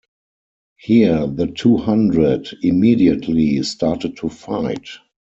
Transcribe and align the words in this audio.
Here 0.79 1.27
the 1.27 1.45
two 1.45 1.77
hundred 1.77 2.47
immediately 2.63 3.61
started 3.61 4.17
to 4.17 4.29
fight. 4.29 4.89